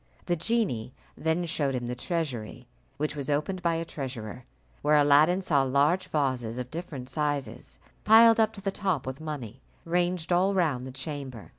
The 0.25 0.35
genie 0.35 0.95
then 1.15 1.45
showed 1.45 1.75
him 1.75 1.85
the 1.85 1.93
treasury, 1.93 2.67
which 2.97 3.15
was 3.15 3.29
opened 3.29 3.61
by 3.61 3.75
a 3.75 3.85
treasurer, 3.85 4.45
where 4.81 4.95
Aladdin 4.95 5.43
saw 5.43 5.61
large 5.61 6.07
vases 6.07 6.57
of 6.57 6.71
different 6.71 7.07
sizes, 7.07 7.77
piled 8.03 8.39
up 8.39 8.51
to 8.53 8.61
the 8.61 8.71
top 8.71 9.05
with 9.05 9.21
money, 9.21 9.61
ranged 9.85 10.33
all 10.33 10.55
round 10.55 10.87
the 10.87 10.91
chamber. 10.91 11.49